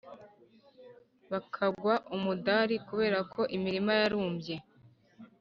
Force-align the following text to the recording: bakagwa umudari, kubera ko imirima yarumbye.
bakagwa 1.31 1.93
umudari, 2.15 2.75
kubera 2.87 3.19
ko 3.33 3.41
imirima 3.55 3.91
yarumbye. 4.01 4.55